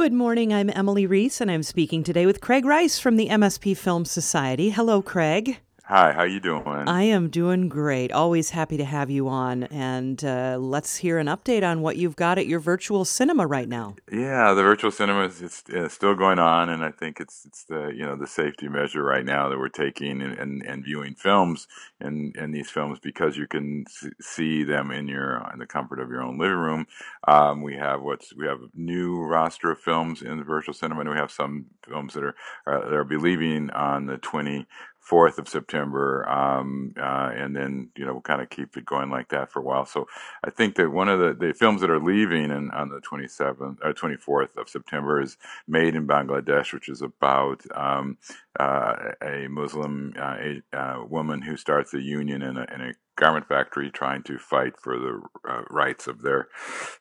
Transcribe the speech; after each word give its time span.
Good 0.00 0.14
morning. 0.14 0.50
I'm 0.50 0.70
Emily 0.70 1.04
Reese, 1.04 1.42
and 1.42 1.50
I'm 1.50 1.62
speaking 1.62 2.02
today 2.02 2.24
with 2.24 2.40
Craig 2.40 2.64
Rice 2.64 2.98
from 2.98 3.16
the 3.18 3.28
MSP 3.28 3.76
Film 3.76 4.06
Society. 4.06 4.70
Hello, 4.70 5.02
Craig. 5.02 5.58
Hi, 5.90 6.12
how 6.12 6.22
you 6.22 6.38
doing? 6.38 6.64
I 6.64 7.02
am 7.02 7.30
doing 7.30 7.68
great. 7.68 8.12
Always 8.12 8.50
happy 8.50 8.76
to 8.76 8.84
have 8.84 9.10
you 9.10 9.26
on. 9.26 9.64
And 9.64 10.24
uh, 10.24 10.56
let's 10.56 10.94
hear 10.94 11.18
an 11.18 11.26
update 11.26 11.68
on 11.68 11.80
what 11.80 11.96
you've 11.96 12.14
got 12.14 12.38
at 12.38 12.46
your 12.46 12.60
virtual 12.60 13.04
cinema 13.04 13.44
right 13.44 13.68
now. 13.68 13.96
Yeah, 14.08 14.54
the 14.54 14.62
virtual 14.62 14.92
cinema 14.92 15.24
is 15.24 15.42
it's, 15.42 15.64
it's 15.68 15.92
still 15.92 16.14
going 16.14 16.38
on, 16.38 16.68
and 16.68 16.84
I 16.84 16.92
think 16.92 17.18
it's 17.18 17.44
it's 17.44 17.64
the 17.64 17.88
you 17.92 18.06
know 18.06 18.14
the 18.14 18.28
safety 18.28 18.68
measure 18.68 19.02
right 19.02 19.24
now 19.24 19.48
that 19.48 19.58
we're 19.58 19.68
taking 19.68 20.22
and, 20.22 20.38
and, 20.38 20.62
and 20.62 20.84
viewing 20.84 21.16
films 21.16 21.66
and 21.98 22.36
and 22.36 22.54
these 22.54 22.70
films 22.70 23.00
because 23.00 23.36
you 23.36 23.48
can 23.48 23.84
see 24.20 24.62
them 24.62 24.92
in 24.92 25.08
your 25.08 25.44
in 25.52 25.58
the 25.58 25.66
comfort 25.66 25.98
of 25.98 26.08
your 26.08 26.22
own 26.22 26.38
living 26.38 26.56
room. 26.56 26.86
Um, 27.26 27.62
we 27.62 27.74
have 27.78 28.00
what's 28.00 28.32
we 28.32 28.46
have 28.46 28.60
a 28.60 28.68
new 28.76 29.24
roster 29.24 29.72
of 29.72 29.80
films 29.80 30.22
in 30.22 30.38
the 30.38 30.44
virtual 30.44 30.72
cinema, 30.72 31.00
and 31.00 31.10
we 31.10 31.16
have 31.16 31.32
some 31.32 31.66
films 31.84 32.14
that 32.14 32.22
are 32.22 32.36
uh, 32.68 32.78
that 32.78 32.94
are 32.94 33.02
be 33.02 33.16
leaving 33.16 33.70
on 33.70 34.06
the 34.06 34.18
twenty 34.18 34.68
4th 35.08 35.38
of 35.38 35.48
September, 35.48 36.28
um, 36.28 36.94
uh, 37.00 37.30
and 37.34 37.56
then 37.56 37.90
you 37.96 38.04
know 38.06 38.12
we'll 38.12 38.22
kind 38.22 38.42
of 38.42 38.50
keep 38.50 38.76
it 38.76 38.84
going 38.84 39.10
like 39.10 39.28
that 39.30 39.50
for 39.50 39.60
a 39.60 39.62
while. 39.62 39.86
So 39.86 40.06
I 40.44 40.50
think 40.50 40.76
that 40.76 40.90
one 40.90 41.08
of 41.08 41.18
the, 41.18 41.34
the 41.48 41.54
films 41.54 41.80
that 41.80 41.90
are 41.90 42.00
leaving 42.00 42.44
in, 42.44 42.70
on 42.70 42.88
the 42.90 43.00
27th 43.00 43.78
or 43.82 43.92
24th 43.92 44.56
of 44.56 44.68
September 44.68 45.20
is 45.20 45.36
Made 45.66 45.94
in 45.94 46.06
Bangladesh, 46.06 46.72
which 46.72 46.88
is 46.88 47.02
about 47.02 47.62
um, 47.74 48.18
uh, 48.58 49.12
a 49.22 49.48
Muslim 49.48 50.14
uh, 50.18 50.36
a, 50.40 50.62
uh, 50.76 51.04
woman 51.06 51.42
who 51.42 51.56
starts 51.56 51.94
a 51.94 52.00
union 52.00 52.42
in 52.42 52.56
a, 52.56 52.66
in 52.74 52.80
a 52.80 52.92
garment 53.20 53.46
factory 53.46 53.90
trying 53.90 54.22
to 54.24 54.38
fight 54.38 54.74
for 54.80 54.98
the 54.98 55.20
uh, 55.48 55.62
rights 55.70 56.06
of 56.06 56.22
their 56.22 56.48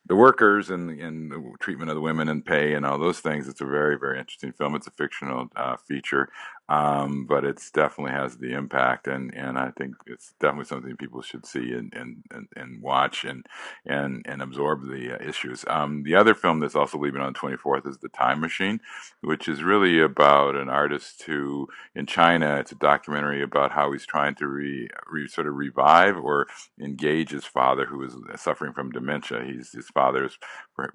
the 0.06 0.16
workers 0.16 0.70
and, 0.70 1.00
and 1.00 1.32
the 1.32 1.42
treatment 1.60 1.90
of 1.90 1.96
the 1.96 2.02
women 2.02 2.30
and 2.30 2.46
pay 2.46 2.74
and 2.74 2.86
all 2.86 3.00
those 3.00 3.20
things. 3.20 3.48
It's 3.48 3.62
a 3.62 3.66
very 3.66 3.98
very 3.98 4.20
interesting 4.20 4.52
film. 4.52 4.76
It's 4.76 4.88
a 4.88 4.92
fictional 4.92 5.48
uh, 5.56 5.78
feature, 5.78 6.30
um, 6.68 7.26
but 7.28 7.46
it 7.46 7.62
definitely 7.74 8.14
has 8.14 8.38
the 8.38 8.54
impact 8.54 9.08
and, 9.08 9.34
and 9.34 9.58
I 9.58 9.72
think 9.72 9.96
it's 10.06 10.34
definitely 10.40 10.66
something 10.66 10.98
people 10.98 11.22
should 11.22 11.46
see 11.46 11.72
and, 11.74 11.94
and, 11.96 12.24
and, 12.32 12.48
and 12.56 12.82
watch 12.82 13.24
and 13.24 13.46
and 13.86 14.26
and 14.28 14.42
absorb 14.42 14.88
the 14.90 15.16
uh, 15.16 15.28
issues. 15.28 15.66
Um, 15.68 16.04
the 16.04 16.16
other 16.16 16.36
film 16.36 16.60
that's 16.60 16.76
also 16.76 16.98
leaving 16.98 17.22
on 17.22 17.34
the 17.34 17.40
24th 17.40 17.88
is 17.88 17.98
The 17.98 18.10
Time 18.10 18.42
Machine, 18.42 18.80
which 19.22 19.48
is 19.48 19.64
really 19.64 20.00
about 20.02 20.56
an 20.56 20.70
artist 20.70 21.24
who 21.24 21.68
in 21.96 22.06
China. 22.06 22.58
It's 22.60 22.72
a 22.72 22.76
documentary 22.76 23.42
about 23.44 23.72
how 23.72 23.92
he's 23.92 24.06
trying 24.06 24.36
to 24.36 24.48
re, 24.48 24.90
re 25.10 25.28
sort 25.28 25.48
of 25.48 25.56
revive 25.56 26.09
or 26.18 26.48
engage 26.82 27.32
his 27.32 27.46
father, 27.46 27.86
who 27.86 28.04
is 28.04 28.16
suffering 28.36 28.74
from 28.74 28.92
dementia. 28.92 29.44
He's 29.46 29.72
his 29.72 29.88
father 29.88 30.26
is 30.26 30.38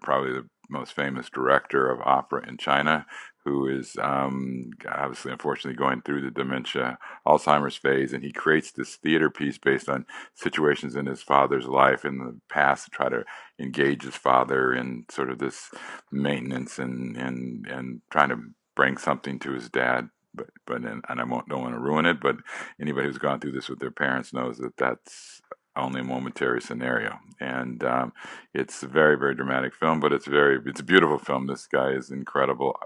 probably 0.02 0.32
the 0.32 0.48
most 0.70 0.94
famous 0.94 1.28
director 1.30 1.90
of 1.90 2.00
opera 2.02 2.48
in 2.48 2.56
China, 2.56 3.06
who 3.44 3.68
is 3.68 3.96
um, 4.02 4.70
obviously, 4.90 5.32
unfortunately, 5.32 5.76
going 5.76 6.02
through 6.02 6.22
the 6.22 6.30
dementia, 6.30 6.98
Alzheimer's 7.26 7.76
phase, 7.76 8.12
and 8.12 8.24
he 8.24 8.32
creates 8.32 8.72
this 8.72 8.96
theater 8.96 9.30
piece 9.30 9.58
based 9.58 9.88
on 9.88 10.06
situations 10.34 10.96
in 10.96 11.06
his 11.06 11.22
father's 11.22 11.66
life 11.66 12.04
in 12.04 12.18
the 12.18 12.38
past 12.48 12.84
to 12.86 12.90
try 12.90 13.08
to 13.08 13.24
engage 13.60 14.02
his 14.02 14.16
father 14.16 14.72
in 14.74 15.04
sort 15.10 15.30
of 15.30 15.38
this 15.38 15.70
maintenance 16.10 16.78
and 16.78 17.16
and 17.16 17.66
and 17.66 18.00
trying 18.10 18.30
to 18.30 18.38
bring 18.74 18.96
something 18.96 19.38
to 19.38 19.52
his 19.52 19.68
dad 19.68 20.08
but 20.34 20.50
but 20.66 20.82
and, 20.84 21.04
and 21.08 21.20
I 21.20 21.24
won't, 21.24 21.48
don't 21.48 21.62
want 21.62 21.74
to 21.74 21.80
ruin 21.80 22.06
it. 22.06 22.20
But 22.20 22.36
anybody 22.80 23.08
who's 23.08 23.18
gone 23.18 23.40
through 23.40 23.52
this 23.52 23.68
with 23.68 23.80
their 23.80 23.90
parents 23.90 24.32
knows 24.32 24.58
that 24.58 24.76
that's 24.76 25.42
only 25.76 26.00
a 26.00 26.04
momentary 26.04 26.62
scenario, 26.62 27.18
and 27.40 27.82
um, 27.84 28.12
it's 28.54 28.82
a 28.82 28.88
very 28.88 29.16
very 29.18 29.34
dramatic 29.34 29.74
film. 29.74 30.00
But 30.00 30.12
it's 30.12 30.26
very 30.26 30.58
it's 30.66 30.80
a 30.80 30.84
beautiful 30.84 31.18
film. 31.18 31.46
This 31.46 31.66
guy 31.66 31.90
is 31.90 32.10
incredible 32.10 32.76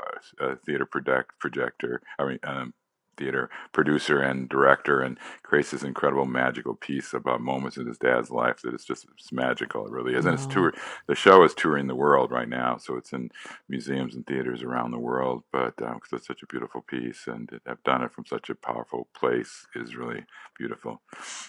uh, 0.40 0.56
theater 0.66 0.86
project 0.86 1.32
projector. 1.40 2.02
I 2.18 2.24
mean. 2.26 2.38
Um, 2.44 2.74
theater 3.18 3.50
producer 3.72 4.20
and 4.20 4.48
director 4.48 5.00
and 5.00 5.18
creates 5.42 5.72
this 5.72 5.82
incredible 5.82 6.24
magical 6.24 6.74
piece 6.74 7.12
about 7.12 7.40
moments 7.40 7.76
in 7.76 7.86
his 7.86 7.98
dad's 7.98 8.30
life 8.30 8.60
that 8.62 8.74
is 8.74 8.84
just 8.84 9.06
it's 9.16 9.32
magical 9.32 9.86
it 9.86 9.92
really 9.92 10.14
is. 10.14 10.24
And 10.24 10.34
it's 10.34 10.46
tour 10.46 10.72
the 11.06 11.14
show 11.14 11.42
is 11.42 11.54
touring 11.54 11.86
the 11.86 11.94
world 11.94 12.30
right 12.30 12.48
now 12.48 12.76
so 12.78 12.96
it's 12.96 13.12
in 13.12 13.30
museums 13.68 14.14
and 14.14 14.26
theaters 14.26 14.62
around 14.62 14.92
the 14.92 14.98
world 14.98 15.42
but 15.52 15.76
because 15.76 15.92
um, 15.92 16.00
it's 16.12 16.26
such 16.26 16.42
a 16.42 16.46
beautiful 16.46 16.82
piece 16.82 17.26
and 17.26 17.50
it, 17.52 17.62
have 17.66 17.82
done 17.82 18.02
it 18.02 18.12
from 18.12 18.24
such 18.24 18.48
a 18.48 18.54
powerful 18.54 19.08
place 19.14 19.66
is 19.74 19.96
really 19.96 20.24
beautiful. 20.56 21.00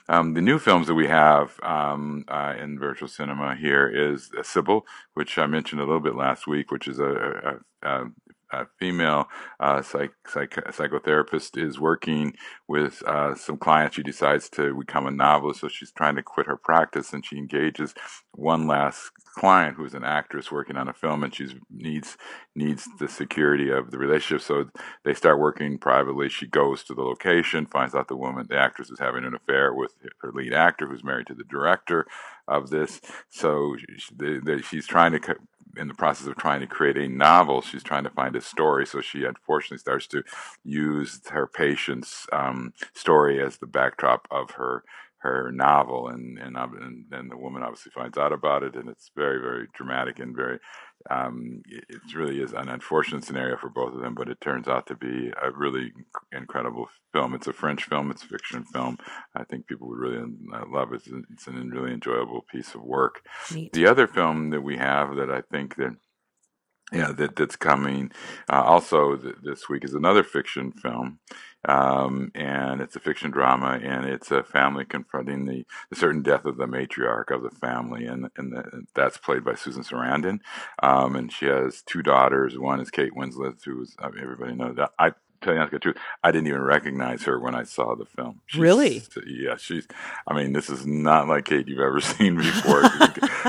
Um, 0.08 0.34
the 0.34 0.42
new 0.42 0.60
films 0.60 0.88
that 0.88 0.96
we 0.96 1.08
have 1.08 1.60
um, 1.64 2.26
uh, 2.28 2.56
in 2.60 2.80
virtual 2.80 3.08
cinema 3.08 3.56
here 3.56 3.88
is 3.88 4.32
uh, 4.38 4.44
Sibyl 4.44 4.86
which 5.14 5.38
I 5.38 5.46
mentioned 5.46 5.82
a 5.82 5.86
little 5.86 6.00
bit 6.00 6.16
last 6.16 6.48
week 6.48 6.72
which 6.72 6.88
is 6.88 7.00
a, 7.00 7.60
a, 7.84 7.90
a 7.90 8.06
a 8.52 8.66
female 8.80 9.26
uh, 9.60 9.82
psych, 9.82 10.12
psych, 10.28 10.52
psychotherapist 10.52 11.58
is 11.58 11.80
working 11.80 12.34
with 12.68 13.04
uh, 13.06 13.36
some 13.36 13.58
clients. 13.58 13.96
She 13.96 14.04
decides 14.04 14.50
to 14.50 14.76
become 14.78 15.08
a 15.08 15.12
novelist, 15.12 15.62
so 15.62 15.68
she's 15.68 15.92
trying 15.92 16.16
to 16.16 16.24
quit 16.24 16.48
her 16.48 16.58
practice, 16.58 17.14
and 17.14 17.26
she 17.26 17.38
engages 17.38 17.94
one 18.34 18.68
last 18.68 19.12
client 19.36 19.76
who 19.76 19.86
is 19.86 19.94
an 19.94 20.04
actress 20.04 20.52
working 20.52 20.78
on 20.78 20.88
a 20.88 20.94
film, 20.94 21.24
and 21.24 21.34
she 21.34 21.48
needs 21.70 22.18
needs 22.56 22.88
the 23.00 23.08
security 23.08 23.70
of 23.70 23.92
the 23.92 23.98
relationship. 23.98 24.46
So 24.46 24.70
they 25.06 25.14
start 25.14 25.40
working 25.40 25.78
privately. 25.78 26.30
She 26.30 26.48
goes 26.48 26.84
to 26.84 26.94
the 26.94 27.04
location, 27.04 27.66
finds 27.66 27.96
out 27.96 28.08
the 28.08 28.18
woman, 28.18 28.48
the 28.50 28.58
actress, 28.58 28.90
is 28.90 29.00
having 29.00 29.24
an 29.26 29.36
affair 29.36 29.74
with 29.74 29.94
her 30.22 30.32
lead 30.34 30.54
actor, 30.54 30.88
who's 30.88 31.04
married 31.04 31.28
to 31.28 31.36
the 31.36 31.44
director 31.44 32.06
of 32.48 32.70
this. 32.70 33.00
So 33.30 33.76
she, 33.78 34.62
she's 34.64 34.88
trying 34.88 35.14
to 35.14 35.36
in 35.78 35.88
the 35.88 35.94
process 35.94 36.28
of 36.28 36.36
trying 36.38 36.62
to 36.62 36.68
create 36.68 36.98
a 36.98 37.08
novel, 37.08 37.62
she's 37.62 37.84
trying 37.84 38.04
to 38.04 38.10
find 38.10 38.36
a 38.36 38.42
story. 38.42 38.86
So 38.86 39.02
she 39.02 39.24
unfortunately 39.24 39.78
starts 39.78 40.08
to 40.08 40.24
use 40.64 41.22
her 41.30 41.48
patient's 41.48 42.28
um, 42.32 42.74
story 42.94 43.42
as 43.42 43.58
the 43.58 43.68
backdrop 43.68 44.28
of 44.32 44.52
her 44.52 44.84
her 45.22 45.52
novel, 45.52 46.08
and 46.08 46.38
and 46.40 46.56
and 46.58 47.06
then 47.10 47.28
the 47.28 47.38
woman 47.38 47.64
obviously 47.64 47.92
finds 47.94 48.18
out 48.18 48.34
about 48.34 48.64
it, 48.64 48.76
and 48.76 48.90
it's 48.90 49.12
very 49.16 49.40
very 49.40 49.68
dramatic 49.74 50.20
and 50.20 50.36
very. 50.36 50.60
Um, 51.10 51.62
it 51.66 52.14
really 52.14 52.42
is 52.42 52.52
an 52.52 52.68
unfortunate 52.68 53.24
scenario 53.24 53.56
for 53.56 53.70
both 53.70 53.94
of 53.94 54.02
them, 54.02 54.16
but 54.16 54.28
it 54.28 54.42
turns 54.42 54.68
out 54.68 54.86
to 54.88 54.96
be 54.96 55.32
a 55.42 55.50
really 55.50 55.94
incredible 56.34 56.90
film. 57.14 57.34
It's 57.34 57.48
a 57.48 57.54
French 57.54 57.86
film. 57.86 58.12
It's 58.12 58.24
a 58.24 58.28
fiction 58.28 58.66
film. 58.66 58.98
I 59.34 59.46
think 59.46 59.68
people 59.68 59.88
would 59.88 59.98
really 59.98 60.22
uh, 60.54 60.66
love 60.70 60.92
it. 60.92 61.04
It's 61.32 61.48
a 61.48 61.52
really 61.52 61.94
enjoyable 61.94 62.46
piece 62.52 62.76
of 62.76 62.82
work. 62.82 63.22
Neat. 63.54 63.72
The 63.72 63.88
other 63.88 64.08
film 64.08 64.50
that 64.50 64.62
we 64.62 64.76
have 64.76 65.16
that 65.16 65.32
I 65.32 65.42
think 65.50 65.78
that 65.78 65.96
yeah, 66.94 67.14
that 67.14 67.36
that's 67.38 67.58
coming. 67.58 68.12
Uh, 68.52 68.64
also, 68.64 69.18
th- 69.18 69.36
this 69.44 69.70
week 69.70 69.86
is 69.86 69.94
another 69.96 70.24
fiction 70.24 70.72
film, 70.74 71.20
um, 71.68 72.32
and 72.36 72.82
it's 72.82 72.96
a 72.98 73.02
fiction 73.02 73.32
drama, 73.32 73.80
and 73.84 74.06
it's 74.06 74.32
a 74.32 74.44
family 74.44 74.86
confronting 74.86 75.46
the, 75.46 75.66
the 75.92 75.98
certain 75.98 76.24
death 76.24 76.46
of 76.46 76.58
the 76.58 76.66
matriarch 76.68 77.32
of 77.32 77.44
the 77.44 77.52
family, 77.52 78.06
and 78.06 78.30
and, 78.38 78.54
the, 78.54 78.86
that's 78.96 79.20
played 79.20 79.46
by 79.46 79.56
Susan 79.56 79.84
Sarandon, 79.84 80.40
um, 80.84 81.16
and 81.16 81.32
she 81.32 81.46
has 81.48 81.84
two 81.84 82.04
daughters. 82.04 82.58
One 82.60 82.82
is 82.82 82.92
Kate 82.92 83.14
Winslet, 83.16 83.64
who 83.66 83.84
is 83.84 83.96
I 84.00 84.10
mean, 84.10 84.24
everybody 84.24 84.56
knows 84.56 84.78
that. 84.78 84.92
I 85.00 85.14
tell 85.42 85.56
you 85.56 85.68
the 85.70 85.80
truth, 85.80 85.98
I 86.24 86.32
didn't 86.32 86.48
even 86.48 86.62
recognize 86.62 87.24
her 87.24 87.40
when 87.40 87.56
I 87.56 87.64
saw 87.64 87.96
the 87.96 88.06
film. 88.06 88.42
She's, 88.48 88.60
really? 88.60 89.04
Yeah, 89.26 89.58
she's. 89.58 89.88
I 90.28 90.34
mean, 90.34 90.54
this 90.54 90.70
is 90.70 90.86
not 90.86 91.28
like 91.28 91.46
Kate 91.46 91.68
you've 91.68 91.80
ever 91.80 92.02
seen 92.02 92.38
before. 92.38 92.84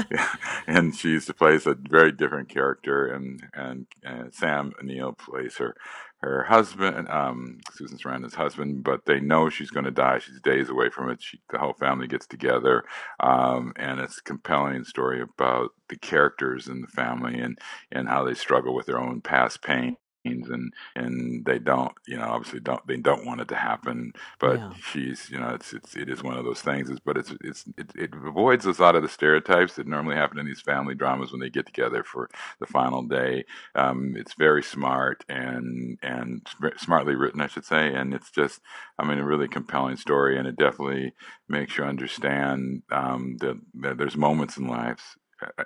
and 0.66 0.94
she 0.96 1.18
plays 1.20 1.66
a 1.66 1.74
very 1.74 2.12
different 2.12 2.48
character, 2.48 3.06
and 3.06 3.42
and, 3.54 3.86
and 4.02 4.34
Sam 4.34 4.72
Neill 4.82 5.12
plays 5.12 5.56
her 5.56 5.76
her 6.22 6.44
husband, 6.44 7.08
um, 7.08 7.60
Susan 7.72 7.96
Sarandon's 7.96 8.34
husband, 8.34 8.84
but 8.84 9.06
they 9.06 9.20
know 9.20 9.48
she's 9.48 9.70
going 9.70 9.86
to 9.86 9.90
die. 9.90 10.18
She's 10.18 10.40
days 10.40 10.68
away 10.68 10.90
from 10.90 11.08
it. 11.08 11.22
She, 11.22 11.40
the 11.48 11.58
whole 11.58 11.72
family 11.72 12.06
gets 12.06 12.26
together, 12.26 12.84
um, 13.20 13.72
and 13.76 14.00
it's 14.00 14.18
a 14.18 14.22
compelling 14.22 14.84
story 14.84 15.22
about 15.22 15.70
the 15.88 15.96
characters 15.96 16.68
in 16.68 16.82
the 16.82 16.88
family 16.88 17.40
and 17.40 17.58
and 17.90 18.08
how 18.08 18.24
they 18.24 18.34
struggle 18.34 18.74
with 18.74 18.86
their 18.86 19.00
own 19.00 19.20
past 19.20 19.62
pain 19.62 19.96
and 20.24 20.72
and 20.96 21.44
they 21.46 21.58
don't 21.58 21.92
you 22.06 22.16
know 22.16 22.24
obviously 22.24 22.60
don't 22.60 22.86
they 22.86 22.96
don't 22.96 23.24
want 23.24 23.40
it 23.40 23.48
to 23.48 23.54
happen 23.54 24.12
but 24.38 24.58
yeah. 24.58 24.72
she's 24.92 25.30
you 25.30 25.38
know 25.38 25.48
it's 25.50 25.72
it's 25.72 25.96
it 25.96 26.08
is 26.08 26.22
one 26.22 26.36
of 26.36 26.44
those 26.44 26.60
things 26.60 26.90
but 27.04 27.16
it's 27.16 27.32
it's 27.42 27.64
it, 27.78 27.90
it 27.94 28.10
avoids 28.14 28.66
a 28.66 28.82
lot 28.82 28.94
of 28.94 29.02
the 29.02 29.08
stereotypes 29.08 29.74
that 29.74 29.86
normally 29.86 30.16
happen 30.16 30.38
in 30.38 30.46
these 30.46 30.60
family 30.60 30.94
dramas 30.94 31.32
when 31.32 31.40
they 31.40 31.48
get 31.48 31.66
together 31.66 32.04
for 32.04 32.28
the 32.58 32.66
final 32.66 33.02
day 33.02 33.44
um, 33.74 34.14
it's 34.16 34.34
very 34.34 34.62
smart 34.62 35.24
and 35.28 35.98
and 36.02 36.46
smartly 36.76 37.14
written 37.14 37.40
I 37.40 37.46
should 37.46 37.64
say 37.64 37.92
and 37.92 38.12
it's 38.12 38.30
just 38.30 38.60
I 38.98 39.06
mean 39.06 39.18
a 39.18 39.24
really 39.24 39.48
compelling 39.48 39.96
story 39.96 40.38
and 40.38 40.46
it 40.46 40.56
definitely 40.56 41.14
makes 41.48 41.76
you 41.76 41.84
understand 41.84 42.82
um, 42.92 43.36
that, 43.40 43.58
that 43.74 43.98
there's 43.98 44.16
moments 44.16 44.56
in 44.56 44.66
life 44.66 45.16
uh, 45.16 45.19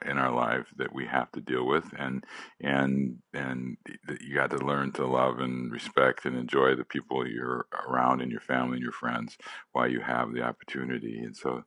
in 0.07 0.19
our 0.19 0.33
life 0.33 0.67
that 0.77 0.95
we 0.95 1.07
have 1.07 1.31
to 1.33 1.41
deal 1.41 1.67
with, 1.67 1.85
and 1.99 2.25
and 2.61 3.19
and 3.33 3.77
you 4.21 4.35
got 4.35 4.51
to 4.51 4.59
learn 4.59 4.93
to 4.93 5.07
love 5.07 5.39
and 5.39 5.73
respect 5.73 6.25
and 6.25 6.37
enjoy 6.37 6.75
the 6.75 6.85
people 6.85 7.27
you're 7.27 7.67
around 7.89 8.21
and 8.21 8.31
your 8.31 8.41
family 8.41 8.75
and 8.75 8.83
your 8.83 8.93
friends 8.93 9.37
while 9.73 9.89
you 9.89 10.01
have 10.01 10.33
the 10.33 10.43
opportunity. 10.43 11.19
And 11.19 11.37
so 11.37 11.65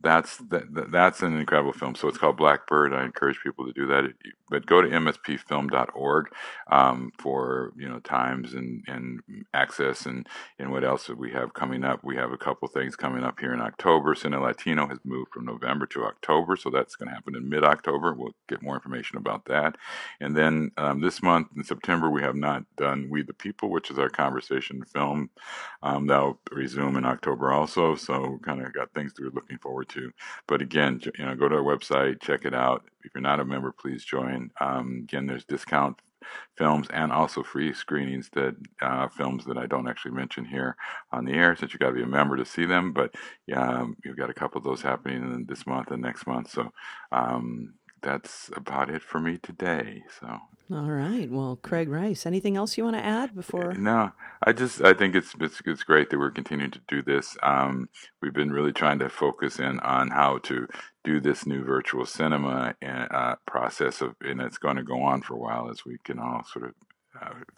that's 0.00 0.38
that, 0.50 0.90
that's 0.90 1.22
an 1.22 1.38
incredible 1.38 1.72
film. 1.72 1.94
So 1.94 2.08
it's 2.08 2.18
called 2.18 2.36
Blackbird. 2.36 2.94
I 2.94 3.04
encourage 3.04 3.40
people 3.42 3.66
to 3.66 3.72
do 3.72 3.86
that. 3.86 4.12
But 4.48 4.66
go 4.66 4.82
to 4.82 4.88
mspfilm.org 4.88 6.26
um, 6.70 7.12
for 7.18 7.72
you 7.76 7.88
know 7.88 8.00
times 8.00 8.54
and 8.54 8.84
and 8.86 9.20
access 9.54 10.06
and 10.06 10.26
and 10.58 10.70
what 10.72 10.84
else 10.84 11.08
we 11.08 11.32
have 11.32 11.54
coming 11.54 11.84
up. 11.84 12.02
We 12.04 12.16
have 12.16 12.32
a 12.32 12.38
couple 12.38 12.68
things 12.68 12.96
coming 12.96 13.24
up 13.24 13.40
here 13.40 13.52
in 13.52 13.60
October. 13.60 14.14
Cine 14.14 14.40
Latino 14.40 14.88
has 14.88 14.98
moved 15.04 15.32
from 15.32 15.44
November 15.46 15.86
to 15.86 16.04
October, 16.04 16.56
so 16.56 16.70
that's 16.70 16.96
going 16.96 17.08
to 17.08 17.14
happen 17.14 17.36
in 17.36 17.41
mid 17.48 17.64
October. 17.64 18.14
We'll 18.14 18.34
get 18.48 18.62
more 18.62 18.74
information 18.74 19.18
about 19.18 19.44
that. 19.46 19.76
And 20.20 20.36
then 20.36 20.70
um, 20.76 21.00
this 21.00 21.22
month 21.22 21.48
in 21.56 21.64
September, 21.64 22.10
we 22.10 22.22
have 22.22 22.36
not 22.36 22.64
done 22.76 23.08
We 23.10 23.22
the 23.22 23.34
People, 23.34 23.70
which 23.70 23.90
is 23.90 23.98
our 23.98 24.08
conversation 24.08 24.84
film. 24.84 25.30
Um, 25.82 26.06
that'll 26.06 26.40
resume 26.50 26.96
in 26.96 27.04
October 27.04 27.52
also. 27.52 27.94
So 27.94 28.38
kind 28.42 28.62
of 28.62 28.72
got 28.72 28.92
things 28.94 29.14
that 29.14 29.22
we're 29.22 29.30
looking 29.30 29.58
forward 29.58 29.88
to. 29.90 30.12
But 30.46 30.62
again, 30.62 31.00
you 31.18 31.24
know, 31.24 31.34
go 31.34 31.48
to 31.48 31.56
our 31.56 31.62
website, 31.62 32.20
check 32.20 32.44
it 32.44 32.54
out. 32.54 32.84
If 33.04 33.12
you're 33.14 33.22
not 33.22 33.40
a 33.40 33.44
member, 33.44 33.72
please 33.72 34.04
join. 34.04 34.50
Um, 34.60 35.00
again, 35.04 35.26
there's 35.26 35.44
discount 35.44 36.00
films 36.56 36.88
and 36.92 37.12
also 37.12 37.42
free 37.42 37.72
screenings 37.72 38.30
that 38.34 38.54
uh, 38.80 39.08
films 39.08 39.44
that 39.44 39.58
I 39.58 39.66
don't 39.66 39.88
actually 39.88 40.12
mention 40.12 40.44
here 40.44 40.76
on 41.12 41.24
the 41.24 41.32
air 41.32 41.56
since 41.56 41.72
you 41.72 41.78
got 41.78 41.88
to 41.88 41.94
be 41.94 42.02
a 42.02 42.06
member 42.06 42.36
to 42.36 42.44
see 42.44 42.64
them. 42.64 42.92
But 42.92 43.14
yeah, 43.46 43.62
um, 43.62 43.96
you've 44.04 44.16
got 44.16 44.30
a 44.30 44.34
couple 44.34 44.58
of 44.58 44.64
those 44.64 44.82
happening 44.82 45.44
this 45.48 45.66
month 45.66 45.90
and 45.90 46.02
next 46.02 46.26
month. 46.26 46.50
So 46.50 46.70
um, 47.10 47.74
that's 48.02 48.50
about 48.56 48.90
it 48.90 49.02
for 49.02 49.20
me 49.20 49.38
today. 49.38 50.02
So. 50.20 50.38
All 50.72 50.90
right. 50.90 51.30
Well, 51.30 51.58
Craig 51.62 51.88
Rice, 51.88 52.24
anything 52.24 52.56
else 52.56 52.78
you 52.78 52.84
want 52.84 52.96
to 52.96 53.04
add 53.04 53.34
before? 53.34 53.74
No, 53.74 54.12
I 54.44 54.52
just 54.52 54.82
I 54.82 54.94
think 54.94 55.14
it's 55.14 55.34
it's, 55.40 55.60
it's 55.66 55.82
great 55.82 56.10
that 56.10 56.18
we're 56.18 56.30
continuing 56.30 56.70
to 56.70 56.80
do 56.88 57.02
this. 57.02 57.36
Um, 57.42 57.88
we've 58.20 58.32
been 58.32 58.52
really 58.52 58.72
trying 58.72 58.98
to 59.00 59.08
focus 59.08 59.58
in 59.58 59.80
on 59.80 60.08
how 60.08 60.38
to 60.44 60.66
do 61.04 61.20
this 61.20 61.46
new 61.46 61.64
virtual 61.64 62.06
cinema 62.06 62.74
and, 62.80 63.08
uh, 63.10 63.36
process 63.46 64.00
of, 64.00 64.14
and 64.20 64.40
it's 64.40 64.58
going 64.58 64.76
to 64.76 64.84
go 64.84 65.02
on 65.02 65.20
for 65.20 65.34
a 65.34 65.38
while 65.38 65.68
as 65.68 65.84
we 65.84 65.98
can 66.04 66.18
all 66.18 66.44
sort 66.44 66.66
of 66.66 66.74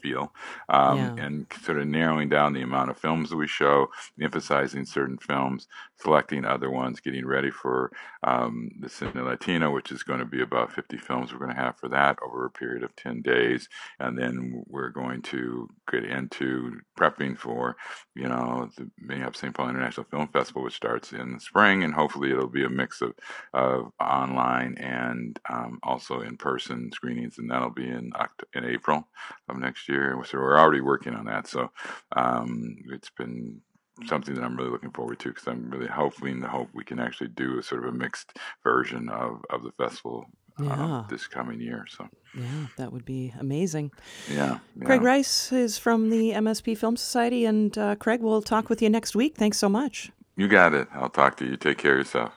feel, 0.01 0.33
um, 0.69 0.99
yeah. 0.99 1.25
and 1.25 1.47
sort 1.63 1.79
of 1.79 1.87
narrowing 1.87 2.29
down 2.29 2.53
the 2.53 2.63
amount 2.63 2.91
of 2.91 2.99
films 2.99 3.31
that 3.31 3.37
we 3.37 3.47
show, 3.47 3.89
emphasizing 4.21 4.85
certain 4.85 5.19
films, 5.19 5.69
selecting 6.01 6.45
other 6.45 6.71
ones, 6.71 7.01
getting 7.01 7.27
ready 7.27 7.51
for 7.51 7.91
um, 8.23 8.71
the 8.81 8.89
Cine 8.89 9.25
Latino, 9.25 9.71
which 9.71 9.91
is 9.91 10.03
going 10.03 10.19
to 10.19 10.25
be 10.25 10.43
about 10.43 10.73
50 10.73 10.97
films 10.99 11.33
we're 11.33 11.39
going 11.39 11.55
to 11.55 11.61
have 11.61 11.77
for 11.77 11.89
that 11.89 12.19
over 12.25 12.45
a 12.45 12.51
period 12.51 12.83
of 12.83 12.95
10 12.97 13.23
days, 13.23 13.69
and 13.99 14.19
then 14.19 14.63
we're 14.69 14.91
going 14.91 15.23
to 15.23 15.69
get 15.91 16.05
into 16.05 16.81
prepping 16.99 17.37
for, 17.39 17.77
you 18.15 18.29
know, 18.29 18.69
the 18.77 18.91
Minneapolis 18.99 19.41
St. 19.41 19.55
Paul 19.55 19.69
International 19.69 20.07
Film 20.11 20.29
Festival, 20.29 20.63
which 20.63 20.75
starts 20.75 21.13
in 21.13 21.35
the 21.35 21.41
spring, 21.41 21.85
and 21.85 21.95
hopefully 21.95 22.31
it'll 22.31 22.47
be 22.47 22.65
a 22.65 22.71
mix 22.71 23.01
of, 23.01 23.15
of 23.53 23.93
online 24.01 24.77
and 24.79 25.39
um, 25.49 25.79
also 25.83 26.21
in-person 26.21 26.91
screenings, 26.93 27.39
and 27.39 27.51
that'll 27.51 27.71
be 27.71 27.89
in 27.89 28.13
in 28.55 28.65
April 28.65 29.07
of 29.55 29.61
next 29.61 29.89
year. 29.89 30.19
So 30.27 30.39
we're 30.39 30.59
already 30.59 30.81
working 30.81 31.15
on 31.15 31.25
that. 31.27 31.47
So 31.47 31.71
um, 32.17 32.77
it's 32.93 33.11
been 33.11 33.61
something 34.07 34.35
that 34.35 34.45
I'm 34.45 34.57
really 34.57 34.71
looking 34.71 34.91
forward 34.91 35.19
to 35.21 35.29
because 35.29 35.47
I'm 35.47 35.71
really 35.71 35.87
hoping 35.87 36.41
to 36.41 36.49
hope 36.49 36.69
we 36.73 36.85
can 36.85 36.99
actually 36.99 37.29
do 37.29 37.59
a 37.59 37.63
sort 37.63 37.85
of 37.85 37.95
a 37.95 37.97
mixed 37.97 38.37
version 38.63 39.09
of, 39.09 39.45
of 39.51 39.63
the 39.63 39.73
festival 39.73 40.27
uh, 40.61 40.65
yeah. 40.65 40.97
uh, 40.97 41.07
this 41.09 41.27
coming 41.27 41.61
year. 41.61 41.87
So 41.89 42.09
yeah, 42.37 42.67
that 42.77 42.93
would 42.93 43.05
be 43.05 43.33
amazing. 43.39 43.91
Yeah, 44.31 44.59
yeah. 44.77 44.85
Craig 44.85 45.03
Rice 45.03 45.53
is 45.53 45.79
from 45.79 46.11
the 46.11 46.31
MSP 46.31 46.77
Film 46.77 46.97
Society, 46.97 47.45
and 47.45 47.77
uh, 47.77 47.97
Craig, 47.97 48.21
we'll 48.21 48.43
talk 48.43 48.69
with 48.69 48.83
you 48.83 48.89
next 48.89 49.15
week. 49.15 49.37
Thanks 49.37 49.59
so 49.59 49.69
much. 49.69 50.11
You 50.37 50.49
got 50.49 50.75
it. 50.75 50.89
I'll 50.93 51.09
talk 51.09 51.37
to 51.39 51.45
you. 51.45 51.57
Take 51.57 51.79
care 51.79 51.93
of 51.93 51.99
yourself. 51.99 52.33